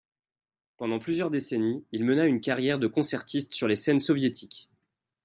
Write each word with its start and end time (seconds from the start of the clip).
Pendant 0.77 0.97
plusieurs 0.97 1.29
décennies, 1.29 1.85
il 1.91 2.03
mena 2.05 2.25
une 2.25 2.41
carrière 2.41 2.79
de 2.79 2.87
concertiste 2.87 3.53
sur 3.53 3.67
les 3.67 3.75
scènes 3.75 3.99
soviétiques. 3.99 4.67